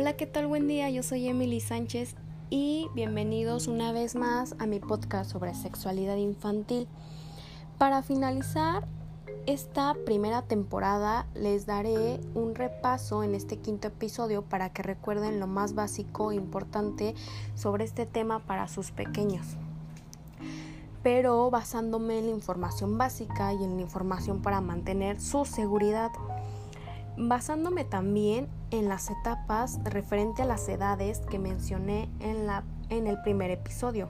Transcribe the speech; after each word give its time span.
Hola, 0.00 0.12
¿qué 0.12 0.26
tal? 0.26 0.46
Buen 0.46 0.68
día, 0.68 0.88
yo 0.90 1.02
soy 1.02 1.26
Emily 1.26 1.58
Sánchez 1.58 2.14
y 2.50 2.86
bienvenidos 2.94 3.66
una 3.66 3.90
vez 3.90 4.14
más 4.14 4.54
a 4.60 4.66
mi 4.66 4.78
podcast 4.78 5.28
sobre 5.28 5.56
sexualidad 5.56 6.14
infantil. 6.14 6.86
Para 7.78 8.04
finalizar 8.04 8.86
esta 9.46 9.96
primera 10.06 10.42
temporada 10.42 11.26
les 11.34 11.66
daré 11.66 12.20
un 12.36 12.54
repaso 12.54 13.24
en 13.24 13.34
este 13.34 13.56
quinto 13.56 13.88
episodio 13.88 14.42
para 14.42 14.72
que 14.72 14.84
recuerden 14.84 15.40
lo 15.40 15.48
más 15.48 15.74
básico 15.74 16.30
e 16.30 16.36
importante 16.36 17.16
sobre 17.56 17.82
este 17.82 18.06
tema 18.06 18.38
para 18.38 18.68
sus 18.68 18.92
pequeños. 18.92 19.56
Pero 21.02 21.50
basándome 21.50 22.20
en 22.20 22.26
la 22.26 22.36
información 22.36 22.98
básica 22.98 23.52
y 23.52 23.64
en 23.64 23.74
la 23.74 23.82
información 23.82 24.42
para 24.42 24.60
mantener 24.60 25.20
su 25.20 25.44
seguridad 25.44 26.12
basándome 27.18 27.84
también 27.84 28.48
en 28.70 28.88
las 28.88 29.10
etapas 29.10 29.80
referente 29.84 30.42
a 30.42 30.46
las 30.46 30.68
edades 30.68 31.20
que 31.20 31.38
mencioné 31.38 32.08
en, 32.20 32.46
la, 32.46 32.62
en 32.90 33.06
el 33.06 33.20
primer 33.22 33.50
episodio. 33.50 34.08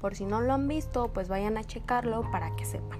Por 0.00 0.14
si 0.14 0.24
no 0.24 0.40
lo 0.40 0.52
han 0.52 0.68
visto, 0.68 1.12
pues 1.12 1.28
vayan 1.28 1.56
a 1.56 1.64
checarlo 1.64 2.30
para 2.30 2.54
que 2.56 2.64
sepan. 2.64 2.98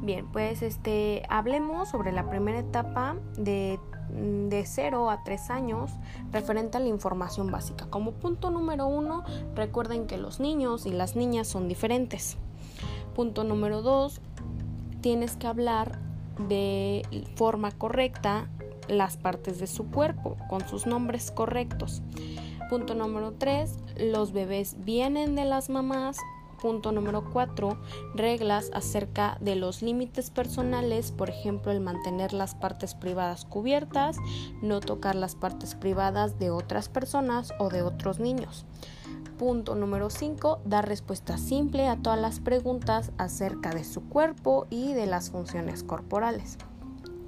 Bien, 0.00 0.26
pues 0.30 0.62
este 0.62 1.22
hablemos 1.28 1.88
sobre 1.88 2.12
la 2.12 2.28
primera 2.28 2.58
etapa 2.58 3.16
de, 3.38 3.80
de 4.10 4.64
0 4.66 5.10
a 5.10 5.24
3 5.24 5.50
años 5.50 5.92
referente 6.30 6.76
a 6.76 6.80
la 6.80 6.88
información 6.88 7.50
básica. 7.50 7.86
Como 7.90 8.12
punto 8.12 8.50
número 8.50 8.86
uno, 8.86 9.24
recuerden 9.54 10.06
que 10.06 10.18
los 10.18 10.40
niños 10.40 10.86
y 10.86 10.90
las 10.90 11.16
niñas 11.16 11.48
son 11.48 11.68
diferentes. 11.68 12.36
Punto 13.14 13.44
número 13.44 13.80
2, 13.80 14.20
tienes 15.00 15.36
que 15.36 15.46
hablar 15.46 15.98
de 16.48 17.02
forma 17.36 17.70
correcta 17.70 18.48
las 18.88 19.16
partes 19.16 19.58
de 19.58 19.66
su 19.66 19.90
cuerpo 19.90 20.36
con 20.48 20.66
sus 20.68 20.86
nombres 20.86 21.30
correctos. 21.30 22.02
Punto 22.70 22.94
número 22.94 23.32
3. 23.32 23.70
Los 23.98 24.32
bebés 24.32 24.76
vienen 24.84 25.34
de 25.36 25.44
las 25.44 25.68
mamás. 25.68 26.18
Punto 26.60 26.92
número 26.92 27.24
4. 27.30 27.78
Reglas 28.14 28.70
acerca 28.72 29.36
de 29.40 29.54
los 29.54 29.82
límites 29.82 30.30
personales, 30.30 31.12
por 31.12 31.28
ejemplo, 31.28 31.70
el 31.72 31.80
mantener 31.80 32.32
las 32.32 32.54
partes 32.54 32.94
privadas 32.94 33.44
cubiertas, 33.44 34.16
no 34.62 34.80
tocar 34.80 35.14
las 35.14 35.34
partes 35.34 35.74
privadas 35.74 36.38
de 36.38 36.50
otras 36.50 36.88
personas 36.88 37.52
o 37.58 37.68
de 37.68 37.82
otros 37.82 38.18
niños. 38.18 38.64
Punto 39.38 39.74
número 39.74 40.10
5. 40.10 40.60
Dar 40.64 40.88
respuesta 40.88 41.36
simple 41.36 41.86
a 41.88 41.96
todas 41.96 42.18
las 42.18 42.40
preguntas 42.40 43.12
acerca 43.18 43.70
de 43.70 43.84
su 43.84 44.08
cuerpo 44.08 44.66
y 44.70 44.94
de 44.94 45.06
las 45.06 45.30
funciones 45.30 45.82
corporales. 45.82 46.56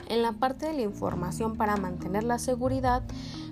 En 0.08 0.22
la 0.22 0.32
parte 0.32 0.66
de 0.66 0.72
la 0.72 0.82
información 0.82 1.56
para 1.56 1.76
mantener 1.76 2.22
la 2.22 2.38
seguridad, 2.38 3.02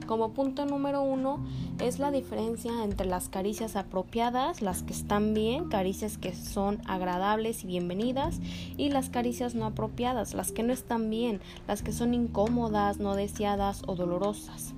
como 0.06 0.32
punto 0.32 0.66
número 0.66 1.02
uno, 1.02 1.44
es 1.80 1.98
la 1.98 2.12
diferencia 2.12 2.84
entre 2.84 3.06
las 3.06 3.28
caricias 3.28 3.74
apropiadas, 3.74 4.62
las 4.62 4.82
que 4.84 4.92
están 4.92 5.34
bien, 5.34 5.68
caricias 5.68 6.16
que 6.16 6.32
son 6.34 6.80
agradables 6.86 7.64
y 7.64 7.66
bienvenidas, 7.66 8.38
y 8.76 8.90
las 8.90 9.10
caricias 9.10 9.56
no 9.56 9.64
apropiadas, 9.66 10.34
las 10.34 10.52
que 10.52 10.62
no 10.62 10.72
están 10.72 11.10
bien, 11.10 11.40
las 11.66 11.82
que 11.82 11.92
son 11.92 12.14
incómodas, 12.14 12.98
no 12.98 13.16
deseadas 13.16 13.82
o 13.86 13.96
dolorosas. 13.96 14.74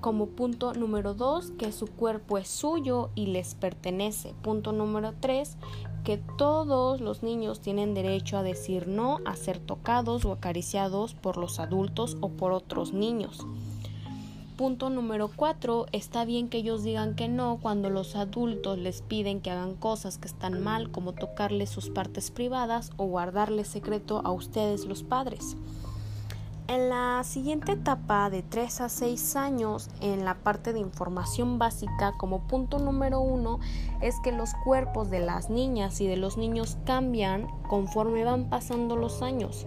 Como 0.00 0.26
punto 0.26 0.74
número 0.74 1.14
dos, 1.14 1.50
que 1.58 1.72
su 1.72 1.88
cuerpo 1.88 2.38
es 2.38 2.46
suyo 2.46 3.10
y 3.16 3.26
les 3.26 3.56
pertenece. 3.56 4.32
Punto 4.42 4.70
número 4.70 5.14
tres, 5.18 5.56
que 6.08 6.16
todos 6.16 7.02
los 7.02 7.22
niños 7.22 7.60
tienen 7.60 7.92
derecho 7.92 8.38
a 8.38 8.42
decir 8.42 8.88
no 8.88 9.18
a 9.26 9.36
ser 9.36 9.58
tocados 9.58 10.24
o 10.24 10.32
acariciados 10.32 11.12
por 11.12 11.36
los 11.36 11.60
adultos 11.60 12.16
o 12.22 12.30
por 12.30 12.52
otros 12.52 12.94
niños. 12.94 13.44
Punto 14.56 14.88
número 14.88 15.30
4. 15.36 15.84
Está 15.92 16.24
bien 16.24 16.48
que 16.48 16.56
ellos 16.56 16.82
digan 16.82 17.14
que 17.14 17.28
no 17.28 17.58
cuando 17.60 17.90
los 17.90 18.16
adultos 18.16 18.78
les 18.78 19.02
piden 19.02 19.42
que 19.42 19.50
hagan 19.50 19.74
cosas 19.74 20.16
que 20.16 20.28
están 20.28 20.62
mal 20.62 20.90
como 20.90 21.12
tocarles 21.12 21.68
sus 21.68 21.90
partes 21.90 22.30
privadas 22.30 22.90
o 22.96 23.04
guardarles 23.04 23.68
secreto 23.68 24.22
a 24.24 24.32
ustedes 24.32 24.86
los 24.86 25.02
padres. 25.02 25.58
En 26.68 26.90
la 26.90 27.24
siguiente 27.24 27.72
etapa 27.72 28.28
de 28.28 28.42
3 28.42 28.82
a 28.82 28.88
6 28.90 29.36
años, 29.36 29.88
en 30.02 30.26
la 30.26 30.34
parte 30.34 30.74
de 30.74 30.78
información 30.80 31.58
básica, 31.58 32.12
como 32.18 32.46
punto 32.46 32.78
número 32.78 33.20
uno, 33.20 33.58
es 34.02 34.16
que 34.22 34.32
los 34.32 34.50
cuerpos 34.64 35.08
de 35.08 35.20
las 35.20 35.48
niñas 35.48 36.02
y 36.02 36.06
de 36.06 36.18
los 36.18 36.36
niños 36.36 36.76
cambian 36.84 37.46
conforme 37.70 38.22
van 38.22 38.50
pasando 38.50 38.96
los 38.96 39.22
años. 39.22 39.66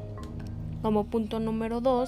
Como 0.84 1.06
punto 1.06 1.39
número 1.39 1.81
2, 1.81 2.07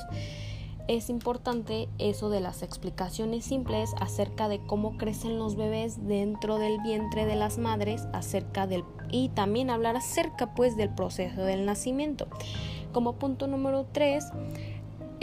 es 0.87 1.09
importante 1.09 1.89
eso 1.97 2.29
de 2.29 2.39
las 2.39 2.61
explicaciones 2.61 3.45
simples 3.45 3.95
acerca 3.99 4.47
de 4.47 4.59
cómo 4.59 4.99
crecen 4.99 5.39
los 5.39 5.55
bebés 5.55 6.05
dentro 6.05 6.59
del 6.59 6.79
vientre 6.81 7.25
de 7.25 7.35
las 7.35 7.57
madres, 7.57 8.07
acerca 8.13 8.67
del 8.67 8.83
y 9.09 9.29
también 9.29 9.71
hablar 9.71 9.95
acerca 9.95 10.53
pues 10.53 10.77
del 10.77 10.89
proceso 10.89 11.41
del 11.41 11.65
nacimiento. 11.65 12.27
Como 12.91 13.13
punto 13.13 13.47
número 13.47 13.87
3, 13.91 14.25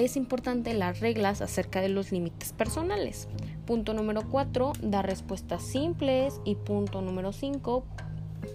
es 0.05 0.17
importante 0.17 0.73
las 0.73 1.01
reglas 1.01 1.43
acerca 1.43 1.81
de 1.83 1.91
los 1.91 2.11
límites 2.11 2.53
personales. 2.53 3.29
Punto 3.67 3.93
número 3.93 4.23
4, 4.29 4.73
dar 4.83 5.07
respuestas 5.07 5.63
simples. 5.63 6.41
Y 6.45 6.55
punto 6.55 7.03
número 7.03 7.33
5, 7.33 7.85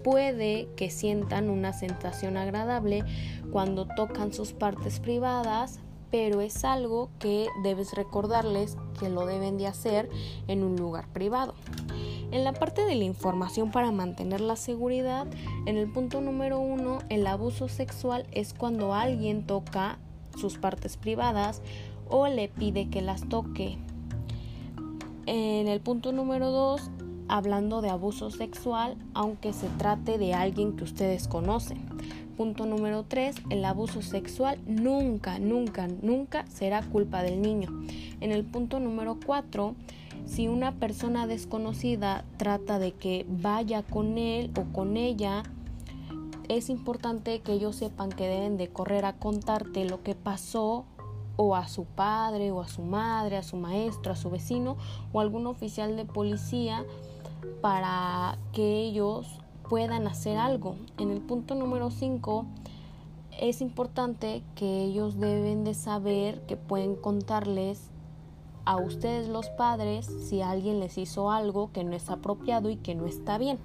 puede 0.02 0.68
que 0.76 0.90
sientan 0.90 1.48
una 1.48 1.72
sensación 1.72 2.36
agradable 2.36 3.04
cuando 3.52 3.86
tocan 3.86 4.32
sus 4.32 4.52
partes 4.52 4.98
privadas, 4.98 5.78
pero 6.10 6.40
es 6.40 6.64
algo 6.64 7.10
que 7.20 7.46
debes 7.62 7.94
recordarles 7.94 8.76
que 8.98 9.08
lo 9.08 9.24
deben 9.24 9.56
de 9.56 9.68
hacer 9.68 10.10
en 10.48 10.64
un 10.64 10.76
lugar 10.76 11.06
privado. 11.12 11.54
En 12.32 12.42
la 12.42 12.52
parte 12.52 12.84
de 12.84 12.96
la 12.96 13.04
información 13.04 13.70
para 13.70 13.92
mantener 13.92 14.40
la 14.40 14.56
seguridad, 14.56 15.28
en 15.66 15.76
el 15.76 15.92
punto 15.92 16.20
número 16.20 16.58
1, 16.58 16.98
el 17.08 17.26
abuso 17.28 17.68
sexual 17.68 18.26
es 18.32 18.52
cuando 18.52 18.94
alguien 18.94 19.46
toca 19.46 20.00
sus 20.36 20.58
partes 20.58 20.96
privadas 20.96 21.62
o 22.08 22.28
le 22.28 22.48
pide 22.48 22.88
que 22.88 23.02
las 23.02 23.28
toque. 23.28 23.78
En 25.26 25.66
el 25.66 25.80
punto 25.80 26.12
número 26.12 26.50
2, 26.50 26.90
hablando 27.28 27.80
de 27.80 27.90
abuso 27.90 28.30
sexual, 28.30 28.96
aunque 29.14 29.52
se 29.52 29.68
trate 29.78 30.18
de 30.18 30.34
alguien 30.34 30.76
que 30.76 30.84
ustedes 30.84 31.26
conocen. 31.28 31.84
Punto 32.36 32.66
número 32.66 33.04
3, 33.04 33.36
el 33.50 33.64
abuso 33.64 34.02
sexual 34.02 34.58
nunca, 34.66 35.38
nunca, 35.38 35.88
nunca 36.02 36.46
será 36.48 36.82
culpa 36.82 37.22
del 37.22 37.40
niño. 37.40 37.70
En 38.20 38.30
el 38.30 38.44
punto 38.44 38.78
número 38.78 39.18
4, 39.24 39.74
si 40.26 40.48
una 40.48 40.72
persona 40.72 41.26
desconocida 41.26 42.24
trata 42.36 42.78
de 42.78 42.92
que 42.92 43.24
vaya 43.28 43.82
con 43.82 44.18
él 44.18 44.50
o 44.56 44.64
con 44.72 44.96
ella, 44.96 45.44
es 46.48 46.70
importante 46.70 47.40
que 47.40 47.52
ellos 47.52 47.76
sepan 47.76 48.10
que 48.10 48.28
deben 48.28 48.56
de 48.56 48.68
correr 48.68 49.04
a 49.04 49.14
contarte 49.14 49.84
lo 49.84 50.02
que 50.02 50.14
pasó 50.14 50.84
o 51.36 51.54
a 51.54 51.68
su 51.68 51.84
padre 51.84 52.50
o 52.50 52.60
a 52.60 52.68
su 52.68 52.82
madre, 52.82 53.36
a 53.36 53.42
su 53.42 53.56
maestro, 53.56 54.12
a 54.12 54.16
su 54.16 54.30
vecino 54.30 54.76
o 55.12 55.20
algún 55.20 55.46
oficial 55.46 55.96
de 55.96 56.04
policía 56.04 56.84
para 57.60 58.38
que 58.52 58.80
ellos 58.80 59.40
puedan 59.68 60.06
hacer 60.06 60.38
algo. 60.38 60.76
En 60.98 61.10
el 61.10 61.20
punto 61.20 61.54
número 61.54 61.90
5 61.90 62.46
es 63.40 63.60
importante 63.60 64.42
que 64.54 64.84
ellos 64.84 65.18
deben 65.18 65.64
de 65.64 65.74
saber 65.74 66.40
que 66.46 66.56
pueden 66.56 66.96
contarles 66.96 67.90
a 68.64 68.76
ustedes 68.76 69.28
los 69.28 69.48
padres 69.50 70.06
si 70.06 70.42
alguien 70.42 70.80
les 70.80 70.98
hizo 70.98 71.30
algo 71.30 71.70
que 71.72 71.84
no 71.84 71.94
es 71.94 72.10
apropiado 72.10 72.70
y 72.70 72.76
que 72.76 72.94
no 72.94 73.06
está 73.06 73.38
bien. 73.38 73.58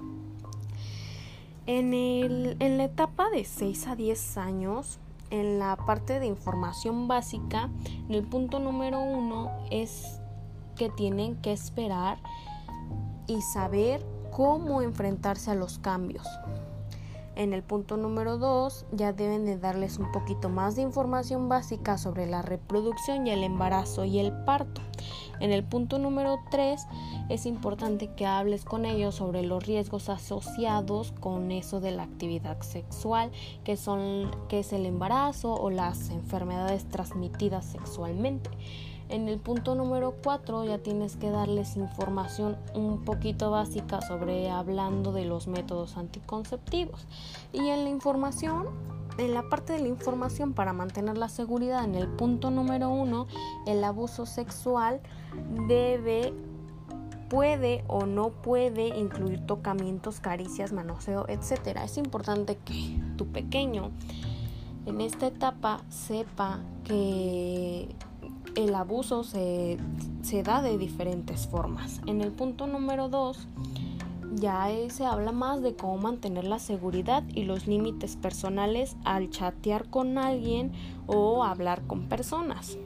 En, 1.67 1.93
el, 1.93 2.57
en 2.59 2.77
la 2.77 2.85
etapa 2.85 3.29
de 3.29 3.45
6 3.45 3.87
a 3.87 3.95
10 3.95 4.37
años, 4.37 4.99
en 5.29 5.59
la 5.59 5.77
parte 5.77 6.19
de 6.19 6.25
información 6.25 7.07
básica, 7.07 7.69
en 8.07 8.13
el 8.13 8.23
punto 8.23 8.59
número 8.59 9.01
uno 9.01 9.51
es 9.69 10.19
que 10.75 10.89
tienen 10.89 11.35
que 11.37 11.51
esperar 11.51 12.17
y 13.27 13.41
saber 13.41 14.05
cómo 14.31 14.81
enfrentarse 14.81 15.51
a 15.51 15.55
los 15.55 15.79
cambios. 15.79 16.27
En 17.41 17.53
el 17.53 17.63
punto 17.63 17.97
número 17.97 18.37
2 18.37 18.85
ya 18.91 19.13
deben 19.13 19.45
de 19.45 19.57
darles 19.57 19.97
un 19.97 20.11
poquito 20.11 20.47
más 20.47 20.75
de 20.75 20.83
información 20.83 21.49
básica 21.49 21.97
sobre 21.97 22.27
la 22.27 22.43
reproducción 22.43 23.25
y 23.25 23.31
el 23.31 23.43
embarazo 23.43 24.05
y 24.05 24.19
el 24.19 24.31
parto. 24.45 24.79
En 25.39 25.51
el 25.51 25.63
punto 25.63 25.97
número 25.97 26.37
3 26.51 26.79
es 27.29 27.47
importante 27.47 28.11
que 28.13 28.27
hables 28.27 28.63
con 28.63 28.85
ellos 28.85 29.15
sobre 29.15 29.41
los 29.41 29.65
riesgos 29.65 30.07
asociados 30.09 31.13
con 31.13 31.51
eso 31.51 31.79
de 31.79 31.89
la 31.89 32.03
actividad 32.03 32.61
sexual, 32.61 33.31
que 33.63 33.75
son 33.75 34.29
que 34.47 34.59
es 34.59 34.71
el 34.71 34.85
embarazo 34.85 35.55
o 35.55 35.71
las 35.71 36.11
enfermedades 36.11 36.87
transmitidas 36.89 37.65
sexualmente. 37.65 38.51
En 39.11 39.27
el 39.27 39.39
punto 39.39 39.75
número 39.75 40.15
4 40.23 40.63
ya 40.63 40.77
tienes 40.77 41.17
que 41.17 41.29
darles 41.29 41.75
información 41.75 42.57
un 42.73 43.03
poquito 43.03 43.51
básica 43.51 44.01
sobre 44.01 44.49
hablando 44.49 45.11
de 45.11 45.25
los 45.25 45.47
métodos 45.47 45.97
anticonceptivos. 45.97 47.05
Y 47.51 47.67
en 47.67 47.83
la 47.83 47.89
información 47.89 48.69
en 49.17 49.33
la 49.33 49.43
parte 49.43 49.73
de 49.73 49.79
la 49.79 49.89
información 49.89 50.53
para 50.53 50.71
mantener 50.71 51.17
la 51.17 51.27
seguridad, 51.27 51.83
en 51.83 51.95
el 51.95 52.07
punto 52.07 52.49
número 52.49 52.89
uno, 52.89 53.27
el 53.67 53.83
abuso 53.83 54.25
sexual 54.25 55.01
debe 55.67 56.33
puede 57.29 57.83
o 57.87 58.05
no 58.05 58.29
puede 58.29 58.87
incluir 58.87 59.45
tocamientos, 59.45 60.19
caricias, 60.19 60.71
manoseo, 60.71 61.25
etc. 61.27 61.79
Es 61.83 61.97
importante 61.97 62.57
que 62.57 62.99
tu 63.17 63.27
pequeño 63.27 63.91
en 64.85 65.01
esta 65.01 65.27
etapa 65.27 65.81
sepa 65.89 66.59
que 66.83 67.95
el 68.55 68.75
abuso 68.75 69.23
se, 69.23 69.77
da 70.43 70.61
de 70.61 70.77
diferentes 70.77 71.47
formas. 71.47 72.01
En 72.05 72.21
el 72.21 72.31
punto 72.31 72.67
número 72.67 73.09
2 73.09 73.47
ya 74.35 74.67
se 74.89 75.05
habla 75.05 75.31
más 75.31 75.61
de 75.61 75.75
cómo 75.75 75.97
mantener 75.97 76.45
la 76.45 76.59
seguridad 76.59 77.23
y 77.33 77.43
los 77.43 77.67
límites 77.67 78.15
personales 78.15 78.95
al 79.03 79.29
chatear 79.29 79.89
con 79.89 80.17
alguien 80.17 80.71
o 81.07 81.43
hablar 81.43 81.85
con 81.85 82.07
personas. 82.07 82.77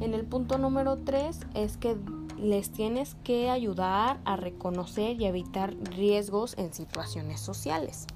En 0.00 0.14
el 0.14 0.24
punto 0.24 0.58
número 0.58 0.98
3 0.98 1.40
es 1.54 1.76
que 1.76 1.96
les 2.38 2.70
tienes 2.70 3.14
que 3.24 3.50
ayudar 3.50 4.20
a 4.24 4.36
reconocer 4.36 5.20
y 5.20 5.24
evitar 5.24 5.74
riesgos 5.74 6.54
en 6.58 6.72
situaciones 6.72 7.40
sociales. 7.40 8.06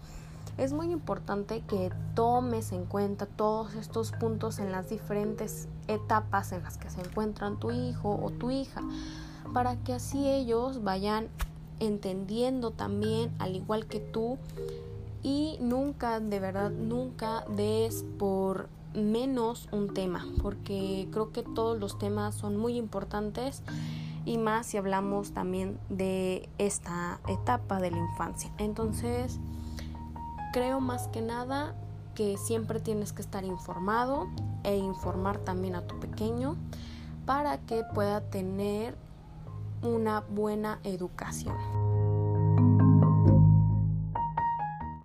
Es 0.58 0.72
muy 0.72 0.90
importante 0.90 1.62
que 1.62 1.90
tomes 2.14 2.72
en 2.72 2.84
cuenta 2.84 3.26
todos 3.26 3.74
estos 3.74 4.12
puntos 4.12 4.58
en 4.58 4.72
las 4.72 4.88
diferentes 4.88 5.68
etapas 5.88 6.52
en 6.52 6.62
las 6.62 6.76
que 6.76 6.90
se 6.90 7.00
encuentran 7.00 7.58
tu 7.58 7.70
hijo 7.70 8.20
o 8.22 8.30
tu 8.30 8.50
hija, 8.50 8.82
para 9.52 9.76
que 9.76 9.94
así 9.94 10.28
ellos 10.28 10.82
vayan 10.82 11.28
entendiendo 11.78 12.70
también, 12.72 13.32
al 13.38 13.56
igual 13.56 13.86
que 13.86 14.00
tú, 14.00 14.38
y 15.22 15.58
nunca, 15.60 16.20
de 16.20 16.40
verdad, 16.40 16.70
nunca 16.70 17.44
des 17.56 18.04
por 18.18 18.68
menos 18.94 19.68
un 19.72 19.92
tema, 19.94 20.26
porque 20.42 21.08
creo 21.10 21.32
que 21.32 21.42
todos 21.42 21.78
los 21.78 21.98
temas 21.98 22.34
son 22.34 22.56
muy 22.56 22.76
importantes 22.76 23.62
y 24.24 24.38
más 24.38 24.66
si 24.66 24.76
hablamos 24.76 25.32
también 25.32 25.78
de 25.88 26.48
esta 26.58 27.20
etapa 27.28 27.80
de 27.80 27.90
la 27.90 27.98
infancia. 27.98 28.50
Entonces, 28.58 29.38
creo 30.52 30.80
más 30.80 31.08
que 31.08 31.20
nada 31.20 31.74
que 32.14 32.36
siempre 32.36 32.80
tienes 32.80 33.12
que 33.12 33.22
estar 33.22 33.44
informado 33.44 34.28
e 34.64 34.76
informar 34.76 35.38
también 35.38 35.74
a 35.74 35.86
tu 35.86 35.98
pequeño 36.00 36.56
para 37.26 37.58
que 37.58 37.84
pueda 37.94 38.20
tener 38.20 38.96
una 39.82 40.20
buena 40.20 40.80
educación. 40.84 41.56